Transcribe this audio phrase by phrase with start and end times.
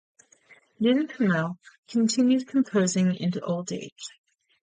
[0.79, 4.09] Nin-Culmell continued composing into old age.